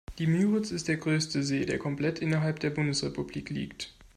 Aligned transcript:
Die 0.17 0.25
Müritz 0.25 0.71
ist 0.71 0.87
der 0.87 0.97
größte 0.97 1.43
See, 1.43 1.63
der 1.67 1.77
komplett 1.77 2.17
innerhalb 2.23 2.59
der 2.59 2.71
Bundesrepublik 2.71 3.51
liegt. 3.51 3.93